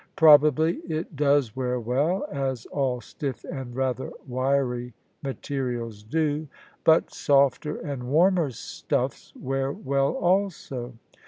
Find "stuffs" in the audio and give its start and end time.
8.49-9.31